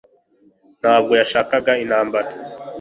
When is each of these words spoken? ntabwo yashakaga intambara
ntabwo 0.81 1.11
yashakaga 1.19 1.71
intambara 1.83 2.29